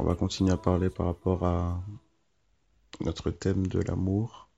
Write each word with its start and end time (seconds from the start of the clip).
On 0.00 0.04
va 0.04 0.14
continuer 0.14 0.50
à 0.50 0.56
parler 0.56 0.88
par 0.88 1.04
rapport 1.04 1.44
à 1.44 1.78
notre 3.02 3.30
thème 3.30 3.66
de 3.66 3.80
l'amour, 3.80 4.48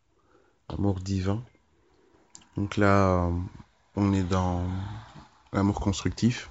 l'amour 0.70 1.00
divin. 1.00 1.42
Donc 2.56 2.76
là, 2.76 3.28
on 3.96 4.12
est 4.12 4.22
dans 4.22 4.64
l'amour 5.52 5.80
constructif. 5.80 6.48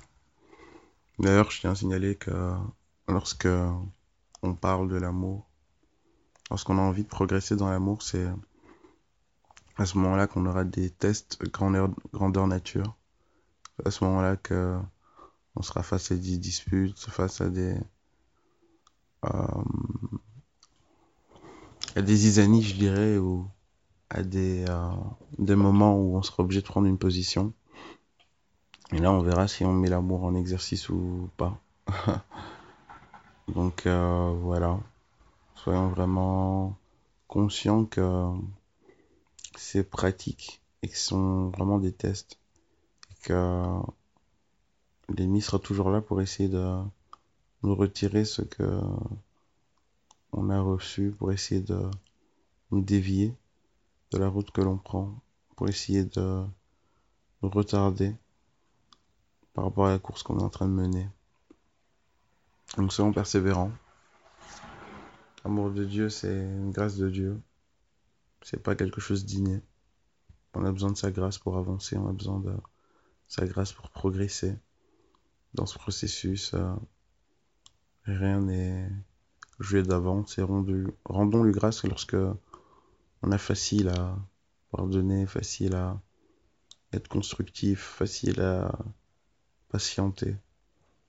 D'ailleurs, 1.19 1.51
je 1.51 1.61
tiens 1.61 1.71
à 1.71 1.75
signaler 1.75 2.15
que 2.15 2.53
lorsque 3.07 3.47
on 4.43 4.55
parle 4.55 4.89
de 4.89 4.97
l'amour, 4.97 5.47
lorsqu'on 6.49 6.77
a 6.77 6.81
envie 6.81 7.03
de 7.03 7.09
progresser 7.09 7.55
dans 7.55 7.69
l'amour, 7.69 8.01
c'est 8.01 8.27
à 9.77 9.85
ce 9.85 9.97
moment-là 9.99 10.27
qu'on 10.27 10.45
aura 10.45 10.65
des 10.65 10.89
tests 10.89 11.41
grandeur, 11.49 11.91
grandeur 12.11 12.45
nature. 12.45 12.97
C'est 13.77 13.87
à 13.87 13.91
ce 13.91 14.03
moment-là 14.03 14.35
que 14.35 14.77
on 15.55 15.61
sera 15.61 15.81
face 15.81 16.11
à 16.11 16.15
des 16.15 16.37
disputes, 16.37 16.99
face 16.99 17.39
à 17.39 17.49
des 17.49 17.77
à 19.23 19.61
des 22.01 22.27
isanies, 22.27 22.63
je 22.63 22.75
dirais, 22.75 23.17
ou 23.17 23.47
à 24.09 24.23
des, 24.23 24.65
euh, 24.67 24.89
des 25.37 25.55
moments 25.55 25.95
où 25.97 26.17
on 26.17 26.21
sera 26.21 26.43
obligé 26.43 26.61
de 26.61 26.65
prendre 26.65 26.87
une 26.87 26.97
position. 26.97 27.53
Et 28.93 28.99
là, 28.99 29.11
on 29.11 29.21
verra 29.21 29.47
si 29.47 29.63
on 29.63 29.73
met 29.73 29.89
l'amour 29.89 30.23
en 30.23 30.35
exercice 30.35 30.89
ou 30.89 31.29
pas. 31.37 31.57
Donc 33.47 33.85
euh, 33.85 34.33
voilà, 34.41 34.79
soyons 35.55 35.89
vraiment 35.89 36.77
conscients 37.27 37.85
que 37.85 38.27
c'est 39.55 39.83
pratique 39.83 40.61
et 40.83 40.89
que 40.89 40.97
ce 40.97 41.07
sont 41.07 41.49
vraiment 41.49 41.79
des 41.79 41.91
tests. 41.91 42.37
Et 43.11 43.15
que 43.23 43.81
l'ennemi 45.09 45.41
sera 45.41 45.59
toujours 45.59 45.89
là 45.89 46.01
pour 46.01 46.21
essayer 46.21 46.49
de 46.49 46.77
nous 47.63 47.75
retirer 47.75 48.25
ce 48.25 48.41
que 48.41 48.81
on 50.33 50.49
a 50.49 50.59
reçu, 50.61 51.11
pour 51.17 51.31
essayer 51.31 51.61
de 51.61 51.89
nous 52.71 52.81
dévier 52.81 53.35
de 54.11 54.17
la 54.17 54.27
route 54.27 54.51
que 54.51 54.61
l'on 54.61 54.77
prend, 54.77 55.21
pour 55.55 55.67
essayer 55.67 56.05
de 56.05 56.43
nous 57.41 57.49
retarder 57.49 58.15
par 59.53 59.65
rapport 59.65 59.87
à 59.87 59.91
la 59.91 59.99
course 59.99 60.23
qu'on 60.23 60.39
est 60.39 60.43
en 60.43 60.49
train 60.49 60.67
de 60.67 60.73
mener. 60.73 61.09
Donc 62.77 62.93
soyons 62.93 63.11
persévérants. 63.11 63.71
L'amour 65.43 65.71
de 65.71 65.83
Dieu, 65.83 66.09
c'est 66.09 66.33
une 66.33 66.71
grâce 66.71 66.95
de 66.97 67.09
Dieu. 67.09 67.41
C'est 68.43 68.61
pas 68.61 68.75
quelque 68.75 69.01
chose 69.01 69.25
d'inné. 69.25 69.61
On 70.53 70.65
a 70.65 70.71
besoin 70.71 70.91
de 70.91 70.97
sa 70.97 71.11
grâce 71.11 71.37
pour 71.37 71.57
avancer, 71.57 71.97
on 71.97 72.07
a 72.07 72.13
besoin 72.13 72.39
de 72.39 72.53
sa 73.27 73.45
grâce 73.45 73.73
pour 73.73 73.89
progresser 73.89 74.55
dans 75.53 75.65
ce 75.65 75.77
processus. 75.77 76.53
Euh, 76.53 76.73
rien 78.05 78.41
n'est 78.41 78.89
joué 79.59 79.83
d'avance 79.83 80.37
et 80.37 80.43
rendons-lui 81.05 81.51
grâce 81.51 81.83
lorsque 81.83 82.17
on 83.23 83.31
a 83.31 83.37
facile 83.37 83.89
à 83.89 84.15
pardonner, 84.71 85.27
facile 85.27 85.75
à 85.75 85.99
être 86.93 87.07
constructif, 87.07 87.81
facile 87.81 88.41
à 88.41 88.71
patienter. 89.69 90.35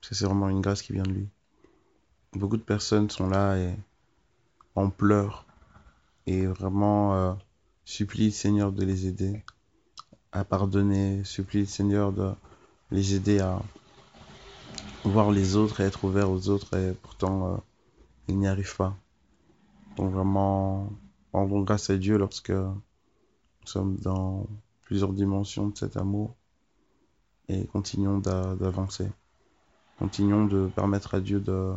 C'est 0.01 0.25
vraiment 0.25 0.49
une 0.49 0.61
grâce 0.61 0.81
qui 0.81 0.93
vient 0.93 1.03
de 1.03 1.11
lui. 1.11 1.27
Beaucoup 2.33 2.57
de 2.57 2.63
personnes 2.63 3.09
sont 3.09 3.27
là 3.27 3.57
et 3.57 3.75
en 4.75 4.89
pleurs 4.89 5.45
et 6.25 6.45
vraiment 6.45 7.15
euh, 7.15 7.33
supplient 7.85 8.27
le 8.27 8.31
Seigneur 8.31 8.71
de 8.71 8.83
les 8.83 9.07
aider 9.07 9.43
à 10.31 10.43
pardonner, 10.43 11.23
supplient 11.23 11.61
le 11.61 11.65
Seigneur 11.65 12.11
de 12.11 12.31
les 12.91 13.15
aider 13.15 13.39
à 13.39 13.61
voir 15.03 15.31
les 15.31 15.55
autres 15.55 15.81
et 15.81 15.83
être 15.83 16.03
ouvert 16.03 16.29
aux 16.31 16.49
autres 16.49 16.77
et 16.77 16.93
pourtant 16.93 17.53
euh, 17.53 17.57
ils 18.27 18.37
n'y 18.37 18.47
arrivent 18.47 18.75
pas. 18.75 18.95
Donc 19.97 20.11
vraiment, 20.11 20.91
rendons 21.33 21.61
grâce 21.61 21.89
à 21.89 21.97
Dieu 21.97 22.17
lorsque 22.17 22.51
nous 22.51 22.81
sommes 23.65 23.97
dans 23.97 24.47
plusieurs 24.81 25.13
dimensions 25.13 25.67
de 25.67 25.77
cet 25.77 25.97
amour 25.97 26.35
et 27.49 27.65
continuons 27.67 28.19
d'avancer. 28.19 29.09
Continuons 29.99 30.45
de 30.45 30.69
permettre 30.75 31.15
à 31.15 31.19
Dieu 31.19 31.39
de 31.39 31.73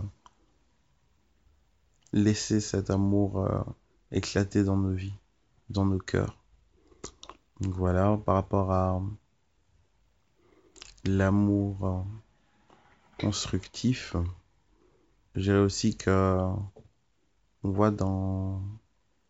laisser 2.12 2.60
cet 2.60 2.90
amour 2.90 3.40
euh, 3.40 3.60
éclater 4.10 4.64
dans 4.64 4.76
nos 4.76 4.92
vies, 4.92 5.14
dans 5.68 5.84
nos 5.84 5.98
cœurs. 5.98 6.38
Voilà, 7.60 8.18
par 8.24 8.36
rapport 8.36 8.70
à 8.70 9.02
l'amour 11.04 11.86
euh, 11.86 12.02
constructif, 13.18 14.16
dirais 15.40 15.58
aussi 15.58 15.96
que 15.96 16.38
on 17.62 17.70
voit 17.70 17.90
dans 17.90 18.62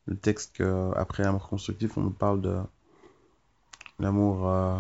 le 0.07 0.17
texte 0.17 0.57
qu'après 0.57 1.23
l'amour 1.23 1.49
constructif, 1.49 1.97
on 1.97 2.03
nous 2.03 2.11
parle 2.11 2.41
de 2.41 2.61
l'amour 3.99 4.49
euh, 4.49 4.79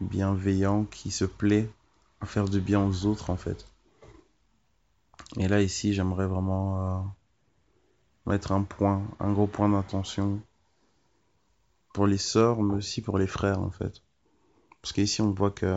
bienveillant 0.00 0.84
qui 0.84 1.10
se 1.10 1.24
plaît 1.24 1.68
à 2.20 2.26
faire 2.26 2.48
du 2.48 2.60
bien 2.60 2.84
aux 2.84 3.06
autres 3.06 3.30
en 3.30 3.36
fait. 3.36 3.66
Et 5.38 5.48
là 5.48 5.60
ici, 5.60 5.92
j'aimerais 5.92 6.26
vraiment 6.26 7.00
euh, 7.00 7.02
mettre 8.26 8.52
un 8.52 8.62
point, 8.62 9.02
un 9.18 9.32
gros 9.32 9.46
point 9.46 9.68
d'attention 9.68 10.40
pour 11.92 12.06
les 12.06 12.18
sœurs, 12.18 12.62
mais 12.62 12.74
aussi 12.74 13.02
pour 13.02 13.18
les 13.18 13.26
frères 13.26 13.60
en 13.60 13.70
fait. 13.70 14.02
Parce 14.80 14.92
qu'ici, 14.92 15.20
on 15.20 15.32
voit 15.32 15.50
que 15.50 15.74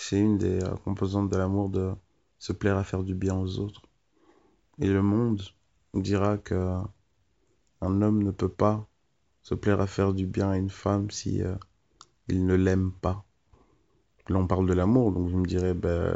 c'est 0.00 0.18
une 0.18 0.38
des 0.38 0.62
euh, 0.64 0.74
composantes 0.84 1.28
de 1.28 1.36
l'amour 1.36 1.68
de 1.68 1.92
se 2.38 2.52
plaire 2.52 2.78
à 2.78 2.84
faire 2.84 3.02
du 3.02 3.14
bien 3.14 3.36
aux 3.36 3.58
autres. 3.58 3.82
Et 4.78 4.86
le 4.86 5.02
monde 5.02 5.42
dira 5.92 6.38
que 6.38 6.78
un 7.82 8.02
homme 8.02 8.22
ne 8.22 8.30
peut 8.30 8.48
pas 8.48 8.86
se 9.42 9.54
plaire 9.54 9.80
à 9.80 9.86
faire 9.86 10.14
du 10.14 10.26
bien 10.26 10.50
à 10.50 10.56
une 10.56 10.70
femme 10.70 11.10
si 11.10 11.42
euh, 11.42 11.54
il 12.28 12.46
ne 12.46 12.54
l'aime 12.54 12.92
pas. 12.92 13.24
Là, 14.28 14.38
on 14.38 14.46
parle 14.46 14.66
de 14.66 14.72
l'amour, 14.72 15.12
donc 15.12 15.28
je 15.28 15.36
me 15.36 15.44
dirais, 15.44 15.74
ben, 15.74 16.14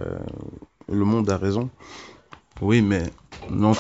le 0.89 1.05
monde 1.05 1.28
a 1.28 1.37
raison. 1.37 1.69
Oui, 2.62 2.81
mais 2.81 3.03
nous, 3.51 3.66
en 3.66 3.75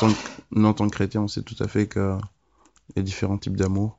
tant 0.74 0.88
que, 0.88 0.94
chrétiens, 0.94 1.22
on 1.22 1.28
sait 1.28 1.42
tout 1.42 1.56
à 1.60 1.68
fait 1.68 1.88
qu'il 1.88 2.18
y 2.96 2.98
a 2.98 3.02
différents 3.02 3.38
types 3.38 3.56
d'amour. 3.56 3.98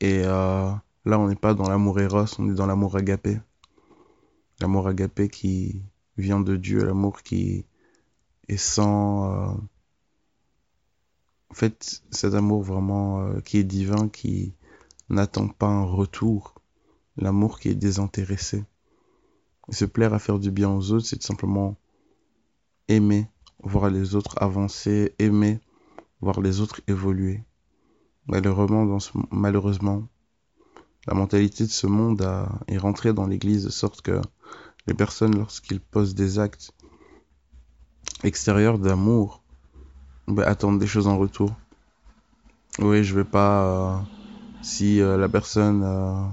Et 0.00 0.22
euh, 0.24 0.70
là, 1.04 1.18
on 1.18 1.28
n'est 1.28 1.36
pas 1.36 1.54
dans 1.54 1.68
l'amour 1.68 2.00
éros, 2.00 2.24
on 2.38 2.50
est 2.50 2.54
dans 2.54 2.66
l'amour 2.66 2.96
agapé 2.96 3.38
l'amour 4.64 4.88
agapé 4.88 5.28
qui 5.28 5.82
vient 6.16 6.40
de 6.40 6.56
Dieu, 6.56 6.82
l'amour 6.86 7.22
qui 7.22 7.66
est 8.48 8.56
sans... 8.56 9.30
Euh, 9.30 9.52
en 11.50 11.54
fait, 11.54 12.02
cet 12.10 12.32
amour 12.32 12.62
vraiment 12.62 13.20
euh, 13.20 13.40
qui 13.42 13.58
est 13.58 13.64
divin, 13.64 14.08
qui 14.08 14.54
n'attend 15.10 15.48
pas 15.48 15.66
un 15.66 15.84
retour, 15.84 16.54
l'amour 17.18 17.60
qui 17.60 17.68
est 17.68 17.74
désintéressé. 17.74 18.64
se 19.68 19.84
plaire 19.84 20.14
à 20.14 20.18
faire 20.18 20.38
du 20.38 20.50
bien 20.50 20.70
aux 20.70 20.92
autres, 20.92 21.04
c'est 21.04 21.22
simplement 21.22 21.76
aimer, 22.88 23.28
voir 23.62 23.90
les 23.90 24.14
autres 24.14 24.42
avancer, 24.42 25.14
aimer, 25.18 25.60
voir 26.22 26.40
les 26.40 26.60
autres 26.60 26.80
évoluer. 26.88 27.44
Malheureusement, 28.28 28.86
dans 28.86 29.04
malheureusement, 29.30 30.08
la 31.06 31.12
mentalité 31.12 31.64
de 31.64 31.70
ce 31.70 31.86
monde 31.86 32.22
a, 32.22 32.48
est 32.66 32.78
rentrée 32.78 33.12
dans 33.12 33.26
l'Église 33.26 33.64
de 33.64 33.70
sorte 33.70 34.00
que 34.00 34.22
les 34.86 34.94
personnes, 34.94 35.36
lorsqu'ils 35.36 35.80
posent 35.80 36.14
des 36.14 36.38
actes 36.38 36.72
extérieurs 38.22 38.78
d'amour, 38.78 39.42
ben, 40.26 40.42
attendent 40.42 40.78
des 40.78 40.86
choses 40.86 41.06
en 41.06 41.18
retour. 41.18 41.52
Oui, 42.78 43.04
je 43.04 43.14
vais 43.14 43.24
pas... 43.24 43.64
Euh, 43.64 43.98
si 44.62 45.00
euh, 45.00 45.16
la 45.18 45.28
personne 45.28 45.82
euh, 45.84 46.26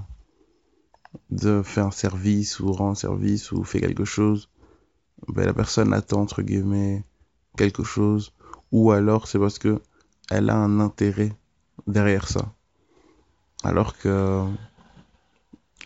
de 1.30 1.62
fait 1.62 1.80
un 1.80 1.90
service 1.90 2.60
ou 2.60 2.72
rend 2.72 2.90
un 2.90 2.94
service 2.94 3.52
ou 3.52 3.62
fait 3.64 3.80
quelque 3.80 4.04
chose, 4.04 4.48
ben, 5.28 5.44
la 5.44 5.52
personne 5.52 5.92
attend, 5.92 6.22
entre 6.22 6.42
guillemets, 6.42 7.04
quelque 7.56 7.84
chose. 7.84 8.32
Ou 8.70 8.90
alors 8.90 9.28
c'est 9.28 9.38
parce 9.38 9.58
que 9.58 9.80
elle 10.30 10.48
a 10.50 10.56
un 10.56 10.80
intérêt 10.80 11.36
derrière 11.86 12.28
ça. 12.28 12.54
Alors 13.62 13.96
que, 13.98 14.44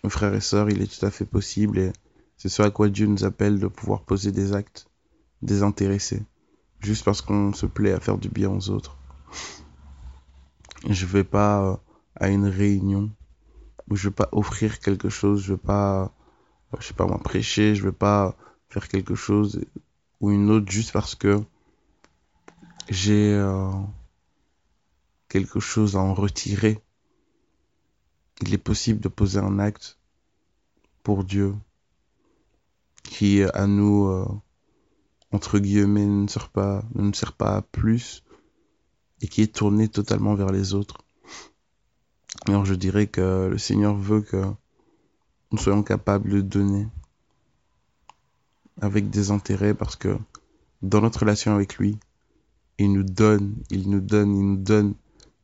frères 0.09 0.35
et 0.35 0.41
sœurs, 0.41 0.71
il 0.71 0.81
est 0.83 0.99
tout 0.99 1.05
à 1.05 1.11
fait 1.11 1.25
possible 1.25 1.93
c'est 2.37 2.49
ce 2.49 2.63
à 2.63 2.71
quoi 2.71 2.89
Dieu 2.89 3.07
nous 3.07 3.25
appelle 3.25 3.59
de 3.59 3.67
pouvoir 3.67 4.03
poser 4.03 4.33
des 4.33 4.53
actes 4.53 4.87
désintéressés, 5.43 6.23
juste 6.81 7.05
parce 7.05 7.23
qu'on 7.23 7.53
se 7.53 7.67
plaît 7.67 7.93
à 7.93 8.01
faire 8.01 8.19
du 8.19 8.29
bien 8.29 8.51
aux 8.51 8.71
autres. 8.71 8.99
Je 10.89 11.07
vais 11.07 11.25
pas 11.25 11.63
euh, 11.63 11.77
à 12.15 12.29
une 12.29 12.47
réunion 12.47 13.11
où 13.89 13.97
je 13.97 14.09
vais 14.09 14.15
pas 14.15 14.29
offrir 14.33 14.79
quelque 14.81 15.09
chose, 15.09 15.43
je 15.43 15.55
vais 15.55 15.59
pas, 15.59 16.13
euh, 16.75 16.77
je 16.81 16.87
sais 16.89 16.95
pas 16.95 17.07
moi, 17.07 17.19
prêcher, 17.19 17.75
je 17.75 17.85
vais 17.85 17.93
pas 17.93 18.37
faire 18.69 18.89
quelque 18.89 19.15
chose 19.15 19.61
ou 20.21 20.31
une 20.31 20.51
autre 20.51 20.71
juste 20.71 20.93
parce 20.93 21.15
que 21.15 21.41
j'ai 22.89 23.33
euh, 23.33 23.71
quelque 25.29 25.61
chose 25.61 25.97
à 25.97 26.01
en 26.01 26.15
retirer. 26.15 26.81
Il 28.43 28.53
est 28.53 28.59
possible 28.59 29.01
de 29.01 29.09
poser 29.09 29.39
un 29.39 29.59
acte 29.59 29.99
pour 31.03 31.25
Dieu 31.25 31.55
qui 33.07 33.43
à 33.43 33.67
nous 33.67 34.43
entre 35.33 35.59
guillemets, 35.59 36.07
ne 36.07 36.29
sert 36.29 36.49
pas, 36.49 36.85
ne 36.95 37.13
sert 37.13 37.33
pas 37.33 37.57
à 37.57 37.63
plus 37.63 38.25
et 39.21 39.29
qui 39.29 39.43
est 39.43 39.55
tourné 39.55 39.89
totalement 39.89 40.35
vers 40.35 40.51
les 40.51 40.75
autres. 40.75 40.99
Alors 42.47 42.65
je 42.65 42.75
dirais 42.75 43.07
que 43.07 43.49
le 43.51 43.59
Seigneur 43.59 43.97
veut 43.97 44.21
que 44.21 44.45
nous 45.53 45.59
soyons 45.59 45.83
capables 45.83 46.31
de 46.31 46.41
donner 46.41 46.87
avec 48.81 49.11
des 49.11 49.31
intérêts 49.31 49.75
parce 49.75 49.97
que 49.97 50.17
dans 50.83 51.01
notre 51.01 51.21
relation 51.21 51.55
avec 51.55 51.77
lui, 51.77 51.99
il 52.79 52.93
nous 52.93 53.03
donne, 53.03 53.57
il 53.71 53.89
nous 53.89 54.01
donne, 54.01 54.37
il 54.37 54.47
nous 54.47 54.57
donne 54.57 54.95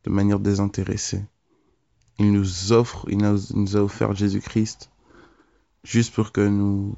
de 0.03 0.09
manière 0.09 0.39
désintéressée. 0.39 1.23
Il 2.19 2.31
nous 2.31 2.71
offre, 2.71 3.05
il 3.09 3.17
nous 3.17 3.77
a 3.77 3.79
offert 3.79 4.13
Jésus-Christ 4.13 4.91
juste 5.83 6.13
pour 6.13 6.31
que 6.31 6.41
nous 6.41 6.95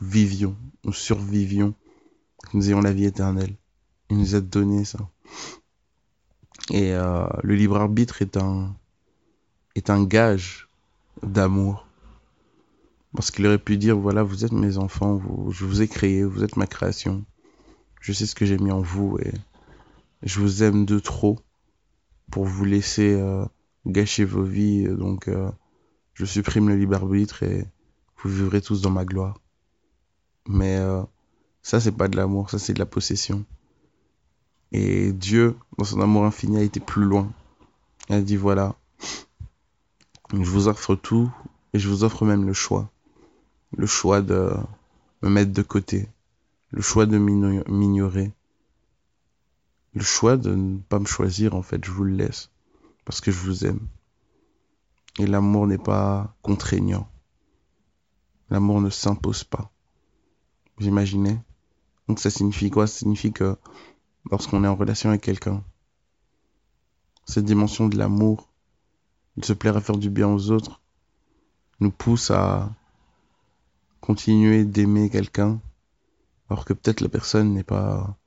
vivions, 0.00 0.56
nous 0.84 0.92
survivions 0.92 1.74
nous 2.54 2.68
ayons 2.68 2.80
la 2.80 2.92
vie 2.92 3.04
éternelle. 3.04 3.54
Il 4.10 4.18
nous 4.18 4.34
a 4.34 4.40
donné 4.40 4.84
ça. 4.84 4.98
Et 6.70 6.92
euh, 6.94 7.26
le 7.42 7.54
libre 7.54 7.76
arbitre 7.76 8.22
est 8.22 8.36
un 8.36 8.74
est 9.76 9.90
un 9.90 10.04
gage 10.04 10.68
d'amour. 11.22 11.86
Parce 13.14 13.30
qu'il 13.30 13.46
aurait 13.46 13.58
pu 13.58 13.76
dire 13.76 13.96
voilà, 13.96 14.22
vous 14.22 14.44
êtes 14.44 14.52
mes 14.52 14.78
enfants, 14.78 15.16
vous, 15.16 15.52
je 15.52 15.64
vous 15.64 15.82
ai 15.82 15.88
créé, 15.88 16.24
vous 16.24 16.42
êtes 16.42 16.56
ma 16.56 16.66
création. 16.66 17.24
Je 18.00 18.12
sais 18.12 18.26
ce 18.26 18.34
que 18.34 18.46
j'ai 18.46 18.58
mis 18.58 18.72
en 18.72 18.80
vous 18.80 19.18
et 19.18 19.32
je 20.22 20.40
vous 20.40 20.62
aime 20.62 20.86
de 20.86 20.98
trop 20.98 21.38
pour 22.30 22.44
vous 22.44 22.64
laisser 22.64 23.12
euh, 23.12 23.44
gâcher 23.86 24.24
vos 24.24 24.42
vies. 24.42 24.84
Donc 24.88 25.28
euh, 25.28 25.50
je 26.14 26.24
supprime 26.24 26.68
le 26.68 26.76
libre 26.76 26.96
arbitre 26.96 27.42
et 27.42 27.64
vous 28.18 28.30
vivrez 28.30 28.60
tous 28.60 28.80
dans 28.80 28.90
ma 28.90 29.04
gloire. 29.04 29.38
Mais 30.50 30.78
ça, 31.62 31.78
c'est 31.78 31.92
pas 31.92 32.08
de 32.08 32.16
l'amour, 32.16 32.50
ça, 32.50 32.58
c'est 32.58 32.74
de 32.74 32.80
la 32.80 32.86
possession. 32.86 33.44
Et 34.72 35.12
Dieu, 35.12 35.56
dans 35.78 35.84
son 35.84 36.00
amour 36.00 36.24
infini, 36.24 36.58
a 36.58 36.62
été 36.62 36.80
plus 36.80 37.04
loin. 37.04 37.32
Il 38.08 38.16
a 38.16 38.20
dit 38.20 38.36
voilà, 38.36 38.74
je 40.32 40.50
vous 40.50 40.66
offre 40.66 40.96
tout 40.96 41.32
et 41.72 41.78
je 41.78 41.88
vous 41.88 42.02
offre 42.02 42.24
même 42.24 42.46
le 42.46 42.52
choix. 42.52 42.90
Le 43.76 43.86
choix 43.86 44.22
de 44.22 44.50
me 45.22 45.30
mettre 45.30 45.52
de 45.52 45.62
côté, 45.62 46.08
le 46.72 46.82
choix 46.82 47.06
de 47.06 47.16
m'ignorer, 47.18 48.32
le 49.94 50.02
choix 50.02 50.36
de 50.36 50.52
ne 50.52 50.78
pas 50.78 50.98
me 50.98 51.06
choisir 51.06 51.54
en 51.54 51.62
fait, 51.62 51.84
je 51.84 51.92
vous 51.92 52.02
le 52.02 52.14
laisse 52.14 52.50
parce 53.04 53.20
que 53.20 53.30
je 53.30 53.38
vous 53.38 53.66
aime. 53.66 53.86
Et 55.20 55.26
l'amour 55.26 55.68
n'est 55.68 55.78
pas 55.78 56.34
contraignant. 56.42 57.08
L'amour 58.50 58.80
ne 58.80 58.90
s'impose 58.90 59.44
pas. 59.44 59.70
Imaginez 60.80 61.38
donc 62.10 62.18
ça 62.18 62.28
signifie 62.28 62.70
quoi? 62.70 62.88
Ça 62.88 62.98
signifie 62.98 63.32
que 63.32 63.56
lorsqu'on 64.32 64.64
est 64.64 64.66
en 64.66 64.74
relation 64.74 65.10
avec 65.10 65.20
quelqu'un, 65.20 65.62
cette 67.24 67.44
dimension 67.44 67.86
de 67.86 67.96
l'amour, 67.96 68.48
de 69.36 69.44
se 69.44 69.52
plaire 69.52 69.76
à 69.76 69.80
faire 69.80 69.96
du 69.96 70.10
bien 70.10 70.26
aux 70.26 70.50
autres, 70.50 70.80
nous 71.78 71.92
pousse 71.92 72.32
à 72.32 72.68
continuer 74.00 74.64
d'aimer 74.64 75.08
quelqu'un, 75.08 75.60
alors 76.48 76.64
que 76.64 76.72
peut-être 76.72 77.00
la 77.00 77.08
personne 77.08 77.54
n'est 77.54 77.62
pas 77.62 78.18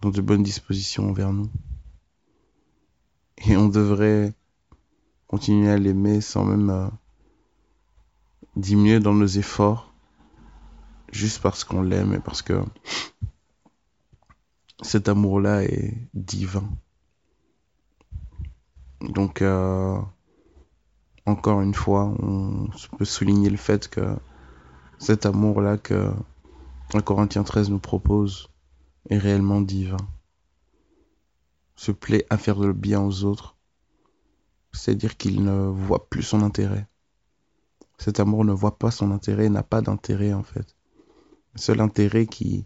dans 0.00 0.10
de 0.10 0.20
bonnes 0.20 0.42
dispositions 0.42 1.08
envers 1.08 1.32
nous. 1.32 1.52
Et 3.46 3.56
on 3.56 3.68
devrait 3.68 4.34
continuer 5.28 5.70
à 5.70 5.78
l'aimer 5.78 6.20
sans 6.20 6.44
même 6.44 6.70
euh, 6.70 6.88
diminuer 8.56 8.98
dans 8.98 9.14
nos 9.14 9.24
efforts 9.24 9.91
juste 11.12 11.40
parce 11.40 11.62
qu'on 11.64 11.82
l'aime 11.82 12.14
et 12.14 12.20
parce 12.20 12.42
que 12.42 12.62
cet 14.80 15.08
amour-là 15.08 15.62
est 15.62 15.94
divin. 16.14 16.68
Donc, 19.00 19.42
euh, 19.42 20.00
encore 21.26 21.60
une 21.60 21.74
fois, 21.74 22.14
on 22.20 22.68
peut 22.98 23.04
souligner 23.04 23.50
le 23.50 23.56
fait 23.56 23.88
que 23.88 24.16
cet 24.98 25.26
amour-là 25.26 25.78
que 25.78 26.12
le 26.94 27.02
Corinthien 27.02 27.42
13 27.42 27.70
nous 27.70 27.78
propose 27.78 28.48
est 29.10 29.18
réellement 29.18 29.60
divin. 29.60 29.96
Se 31.76 31.92
plaît 31.92 32.26
à 32.30 32.38
faire 32.38 32.58
le 32.58 32.72
bien 32.72 33.00
aux 33.00 33.24
autres, 33.24 33.56
c'est-à-dire 34.72 35.16
qu'il 35.16 35.42
ne 35.42 35.66
voit 35.66 36.08
plus 36.08 36.22
son 36.22 36.42
intérêt. 36.42 36.86
Cet 37.98 38.20
amour 38.20 38.44
ne 38.44 38.52
voit 38.52 38.78
pas 38.78 38.90
son 38.90 39.10
intérêt, 39.10 39.48
n'a 39.48 39.62
pas 39.62 39.80
d'intérêt 39.80 40.32
en 40.32 40.42
fait. 40.42 40.76
Seul 41.54 41.80
intérêt 41.80 42.26
qui, 42.26 42.64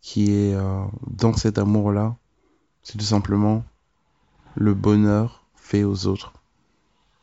qui 0.00 0.32
est 0.32 0.54
euh, 0.54 0.84
dans 1.06 1.34
cet 1.34 1.58
amour-là, 1.58 2.16
c'est 2.82 2.98
tout 2.98 3.04
simplement 3.04 3.64
le 4.54 4.74
bonheur 4.74 5.44
fait 5.54 5.84
aux 5.84 6.06
autres. 6.06 6.32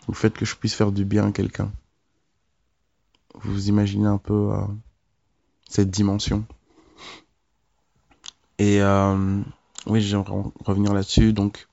Le 0.07 0.13
fait 0.13 0.33
que 0.33 0.45
je 0.45 0.55
puisse 0.55 0.75
faire 0.75 0.91
du 0.91 1.03
bien 1.03 1.27
à 1.27 1.31
quelqu'un. 1.31 1.71
Vous 3.33 3.67
imaginez 3.67 4.07
un 4.07 4.17
peu 4.17 4.51
euh, 4.53 4.61
cette 5.67 5.89
dimension. 5.89 6.45
Et 8.57 8.81
euh, 8.81 9.41
oui, 9.87 10.01
j'aimerais 10.01 10.43
revenir 10.63 10.93
là-dessus. 10.93 11.33
Donc, 11.33 11.67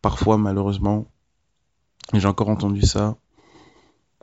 parfois, 0.00 0.38
malheureusement, 0.38 1.06
j'ai 2.12 2.28
encore 2.28 2.50
entendu 2.50 2.82
ça, 2.82 3.16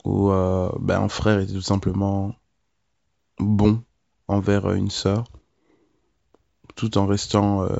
où 0.05 0.29
ben, 0.29 1.01
un 1.01 1.09
frère 1.09 1.39
était 1.39 1.53
tout 1.53 1.61
simplement 1.61 2.33
bon 3.39 3.83
envers 4.27 4.71
une 4.73 4.89
sœur, 4.89 5.25
tout 6.75 6.97
en 6.97 7.05
restant, 7.05 7.63
euh, 7.63 7.75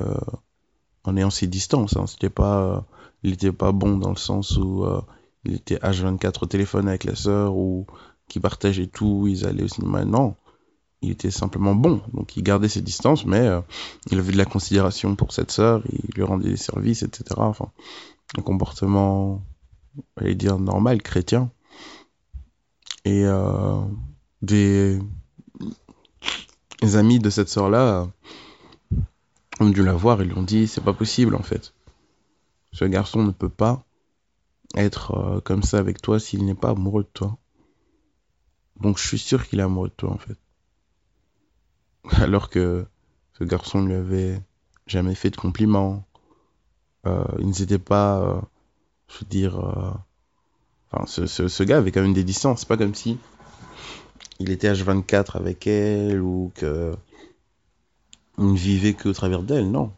en 1.04 1.18
ayant 1.18 1.30
ses 1.30 1.48
distances. 1.48 1.96
Hein. 1.98 2.08
C'était 2.08 2.30
pas, 2.30 2.62
euh, 2.62 2.82
il 3.24 3.34
était 3.34 3.52
pas 3.52 3.72
bon 3.72 3.98
dans 3.98 4.10
le 4.10 4.16
sens 4.16 4.58
où 4.58 4.84
euh, 4.86 5.02
il 5.44 5.56
était 5.56 5.78
H24 5.78 6.44
au 6.44 6.46
téléphone 6.46 6.88
avec 6.88 7.04
la 7.04 7.16
sœur 7.16 7.56
ou 7.56 7.86
qui 8.28 8.40
partageait 8.40 8.88
tout, 8.88 9.28
ils 9.28 9.46
allaient 9.46 9.64
au 9.64 9.68
cinéma. 9.68 10.06
Non, 10.06 10.36
il 11.02 11.12
était 11.12 11.32
simplement 11.32 11.76
bon. 11.76 12.02
Donc 12.14 12.38
il 12.38 12.44
gardait 12.44 12.70
ses 12.70 12.82
distances, 12.82 13.26
mais 13.26 13.48
il 14.10 14.18
avait 14.18 14.32
de 14.32 14.38
la 14.38 14.46
considération 14.46 15.16
pour 15.16 15.32
cette 15.32 15.52
sœur, 15.52 15.84
il 15.92 16.16
lui 16.16 16.24
rendait 16.24 16.50
des 16.50 16.58
services, 16.58 17.04
etc. 17.04 17.36
Enfin, 17.38 17.72
un 18.38 18.42
comportement, 18.42 19.44
allez 20.16 20.34
dire 20.34 20.58
normal, 20.58 21.04
chrétien. 21.04 21.52
Et 23.04 23.24
des 24.42 25.00
les 26.82 26.96
amis 26.96 27.20
de 27.20 27.29
cette 27.29 27.50
sœur-là 27.50 28.08
ont 29.60 29.70
dû 29.70 29.84
la 29.84 29.94
voir 29.94 30.22
et 30.22 30.25
lui 30.25 30.38
ont 30.38 30.44
dit 30.44 30.67
c'est 30.67 30.84
pas 30.84 30.94
possible 30.94 31.36
en 31.36 31.44
fait. 31.44 31.74
Ce 32.74 32.86
garçon 32.86 33.24
ne 33.24 33.32
peut 33.32 33.50
pas 33.50 33.84
être 34.75 35.12
euh, 35.12 35.39
comme 35.41 35.63
ça 35.63 35.77
avec 35.77 36.01
toi 36.01 36.20
s'il 36.20 36.46
n'est 36.46 36.55
pas 36.55 36.72
amoureux 36.72 37.03
de 37.03 37.10
toi. 37.13 37.38
Donc 38.82 38.98
je 38.98 39.08
suis 39.08 39.20
sûr 39.20 39.48
qu'il 39.48 39.60
est 39.60 39.63
amoureux 39.63 39.89
de 39.89 39.94
toi 39.94 40.12
en 40.12 40.17
fait. 40.17 40.38
Alors 42.22 42.50
que 42.50 42.86
ce 43.38 43.44
garçon 43.44 43.82
ne 43.82 43.88
lui 43.88 43.96
avait 43.96 44.41
jamais 44.88 45.15
fait 45.15 45.29
de 45.29 45.38
compliments. 45.38 46.05
Euh, 47.05 47.24
il 47.39 47.48
n'était 47.48 47.79
pas, 47.79 48.20
euh, 48.20 48.41
je 49.08 49.20
veux 49.20 49.27
dire, 49.27 49.58
enfin 50.91 51.05
ce, 51.05 51.27
ce, 51.27 51.48
ce, 51.48 51.63
gars 51.63 51.77
avait 51.77 51.91
quand 51.91 52.01
même 52.01 52.13
des 52.13 52.24
distances. 52.24 52.62
C'est 52.62 52.67
pas 52.67 52.77
comme 52.77 52.96
si 52.96 53.17
il 54.39 54.50
était 54.50 54.72
H24 54.72 55.38
avec 55.38 55.68
elle 55.68 56.22
ou 56.22 56.51
que 56.56 56.94
il 58.38 58.51
ne 58.51 58.58
vivait 58.58 58.94
qu'au 58.94 59.13
travers 59.13 59.44
d'elle, 59.44 59.72
non. 59.72 59.94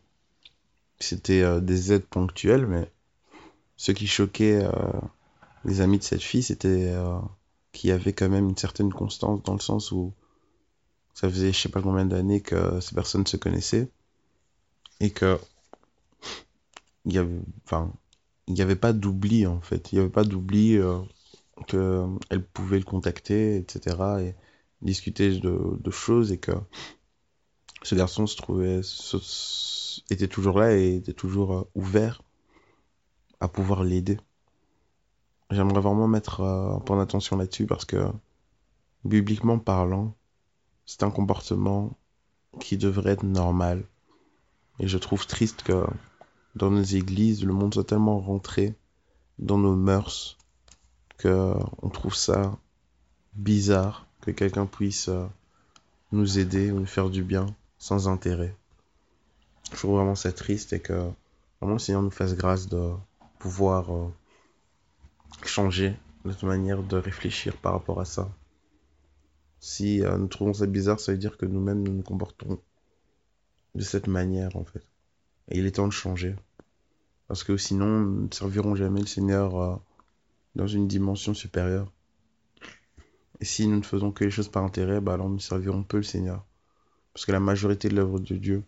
C'était 1.00 1.42
euh, 1.42 1.60
des 1.60 1.94
aides 1.94 2.06
ponctuelles, 2.06 2.68
mais 2.68 2.92
ce 3.78 3.92
qui 3.92 4.08
choquait 4.08 4.64
euh, 4.64 4.72
les 5.66 5.82
amis 5.82 5.98
de 5.98 6.04
cette 6.04 6.22
fille, 6.22 6.44
c'était 6.44 6.88
euh, 6.90 7.20
qu'il 7.72 7.90
y 7.90 7.94
avait 7.94 8.14
quand 8.14 8.30
même 8.30 8.50
une 8.50 8.58
certaine 8.58 8.92
constance 8.92 9.42
dans 9.44 9.54
le 9.54 9.60
sens 9.60 9.92
où 9.92 10.14
ça 11.14 11.30
faisait 11.30 11.52
je 11.52 11.60
sais 11.60 11.70
pas 11.70 11.82
combien 11.82 12.06
d'années 12.06 12.42
que 12.42 12.80
ces 12.80 12.94
personnes 12.94 13.26
se 13.26 13.38
connaissaient 13.38 13.90
et 15.00 15.10
que 15.10 15.40
il 17.06 17.14
y 17.14 17.18
avait, 17.18 17.40
il 18.48 18.54
n'y 18.54 18.62
avait 18.62 18.76
pas 18.76 18.94
d'oubli 18.94 19.48
en 19.48 19.62
fait. 19.62 19.92
Il 19.92 19.96
n'y 19.96 20.02
avait 20.02 20.12
pas 20.12 20.24
d'oubli 20.24 20.78
qu'elle 21.66 22.44
pouvait 22.54 22.78
le 22.78 22.86
contacter, 22.86 23.58
etc. 23.58 23.98
et 24.20 24.36
discuter 24.82 25.40
de, 25.40 25.92
choses 25.92 26.32
et 26.32 26.38
que 26.38 26.52
ce 27.84 27.96
garçon 27.96 28.28
se 28.28 28.36
trouvait, 28.36 28.82
était 30.10 30.28
toujours 30.28 30.60
là 30.60 30.76
et 30.76 30.96
était 30.96 31.14
toujours 31.14 31.54
euh, 31.54 31.64
ouvert 31.76 32.22
à 33.40 33.48
pouvoir 33.48 33.84
l'aider. 33.84 34.18
J'aimerais 35.50 35.82
vraiment 35.82 36.08
mettre 36.08 36.42
euh, 36.42 36.76
un 36.76 36.80
point 36.80 36.98
d'attention 36.98 37.38
là-dessus 37.38 37.66
parce 37.66 37.86
que, 37.86 38.08
bibliquement 39.06 39.60
parlant, 39.60 40.16
c'est 40.86 41.04
un 41.04 41.12
comportement 41.12 41.98
qui 42.60 42.78
devrait 42.78 43.12
être 43.12 43.24
normal. 43.24 43.84
Et 44.80 44.88
je 44.88 44.98
trouve 44.98 45.26
triste 45.26 45.64
que 45.64 45.86
dans 46.56 46.72
nos 46.72 46.84
églises, 46.84 47.44
le 47.44 47.54
monde 47.54 47.74
soit 47.74 47.84
tellement 47.84 48.20
rentré 48.20 48.76
dans 49.40 49.58
nos 49.58 49.76
mœurs 49.76 50.38
que 51.18 51.54
on 51.82 51.90
trouve 51.90 52.16
ça 52.16 52.58
bizarre 53.34 54.06
que 54.22 54.32
quelqu'un 54.32 54.66
puisse 54.66 55.10
euh, 55.10 55.26
nous 56.12 56.40
aider 56.40 56.72
ou 56.72 56.80
nous 56.80 56.86
faire 56.86 57.10
du 57.10 57.24
bien 57.24 57.48
sans 57.78 58.08
intérêt. 58.08 58.56
Je 59.72 59.78
trouve 59.78 59.96
vraiment 59.96 60.16
ça 60.16 60.32
triste 60.32 60.74
et 60.74 60.80
que 60.80 60.94
vraiment 61.60 61.74
le 61.74 61.80
Seigneur 61.80 62.02
nous 62.02 62.12
fasse 62.12 62.36
grâce 62.36 62.68
de 62.68 62.92
pouvoir 63.40 63.94
euh, 63.94 64.08
changer 65.44 65.96
notre 66.26 66.46
manière 66.46 66.84
de 66.84 66.98
réfléchir 66.98 67.58
par 67.58 67.74
rapport 67.74 68.00
à 68.00 68.06
ça. 68.06 68.30
Si 69.60 70.04
euh, 70.04 70.18
nous 70.18 70.28
trouvons 70.28 70.54
ça 70.54 70.66
bizarre, 70.66 71.00
ça 71.00 71.12
veut 71.12 71.18
dire 71.18 71.38
que 71.38 71.46
nous-mêmes 71.46 71.84
nous 71.84 71.94
nous 71.94 72.04
comportons 72.04 72.60
de 73.76 73.82
cette 73.82 74.08
manière 74.08 74.56
en 74.56 74.64
fait. 74.64 74.86
Et 75.50 75.60
il 75.60 75.66
est 75.66 75.72
temps 75.72 75.88
de 75.88 75.94
changer. 75.94 76.36
Parce 77.28 77.44
que 77.44 77.58
sinon, 77.58 77.88
nous 77.88 78.24
ne 78.24 78.34
servirons 78.34 78.76
jamais 78.76 79.02
le 79.02 79.08
Seigneur 79.08 79.82
dans 80.58 80.68
une 80.68 80.88
dimension 80.88 81.36
supérieure. 81.36 81.92
Et 83.40 83.46
si 83.46 83.68
nous 83.68 83.78
ne 83.78 83.84
faisons 83.84 84.12
que 84.12 84.24
les 84.24 84.32
choses 84.32 84.50
par 84.50 84.64
intérêt, 84.64 85.00
bah 85.00 85.14
alors 85.14 85.30
nous 85.30 85.40
servirons 85.40 85.84
peu 85.84 85.98
le 85.98 86.04
Seigneur. 86.04 86.44
Parce 87.14 87.26
que 87.26 87.32
la 87.32 87.40
majorité 87.40 87.90
de 87.90 87.96
l'œuvre 87.96 88.20
de 88.20 88.36
Dieu 88.36 88.64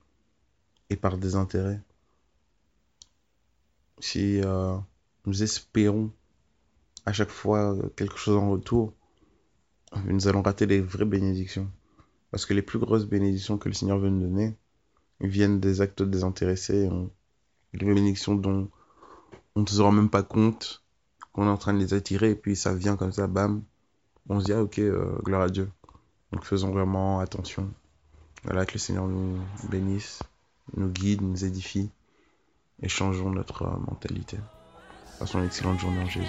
est 0.91 0.95
par 0.95 1.17
désintérêt. 1.17 1.81
Si 3.99 4.39
euh, 4.41 4.77
nous 5.25 5.41
espérons 5.41 6.11
à 7.07 7.11
chaque 7.11 7.31
fois 7.31 7.75
quelque 7.95 8.17
chose 8.17 8.37
en 8.37 8.51
retour, 8.51 8.93
nous 10.05 10.27
allons 10.27 10.43
rater 10.43 10.67
les 10.67 10.81
vraies 10.81 11.05
bénédictions. 11.05 11.71
Parce 12.29 12.45
que 12.45 12.53
les 12.53 12.61
plus 12.61 12.77
grosses 12.77 13.05
bénédictions 13.05 13.57
que 13.57 13.67
le 13.67 13.73
Seigneur 13.73 13.97
veut 13.97 14.09
nous 14.09 14.21
donner 14.21 14.55
viennent 15.21 15.59
des 15.59 15.81
actes 15.81 16.03
désintéressés, 16.03 16.87
les 17.73 17.85
bénédictions 17.85 18.35
dont 18.35 18.69
on 19.55 19.61
ne 19.61 19.65
se 19.65 19.81
rend 19.81 19.91
même 19.91 20.11
pas 20.11 20.21
compte 20.23 20.83
qu'on 21.33 21.45
est 21.45 21.49
en 21.49 21.57
train 21.57 21.73
de 21.73 21.79
les 21.79 21.93
attirer, 21.93 22.31
et 22.31 22.35
puis 22.35 22.55
ça 22.55 22.73
vient 22.73 22.95
comme 22.95 23.11
ça, 23.11 23.27
bam, 23.27 23.63
on 24.29 24.39
se 24.39 24.45
dit, 24.45 24.53
ah 24.53 24.61
ok, 24.61 24.79
euh, 24.79 25.17
gloire 25.23 25.41
à 25.41 25.49
Dieu. 25.49 25.69
Donc 26.31 26.45
faisons 26.45 26.71
vraiment 26.71 27.19
attention. 27.19 27.69
Voilà, 28.43 28.65
que 28.65 28.73
le 28.73 28.79
Seigneur 28.79 29.07
nous 29.07 29.39
bénisse, 29.69 30.19
nous 30.75 30.89
guide, 30.89 31.21
nous 31.21 31.43
édifie, 31.43 31.89
et 32.81 32.87
changeons 32.87 33.31
notre 33.31 33.63
euh, 33.63 33.77
mentalité. 33.89 34.37
Passons 35.19 35.39
une 35.39 35.45
excellente 35.45 35.79
journée 35.79 36.01
en 36.01 36.05
Jésus. 36.05 36.27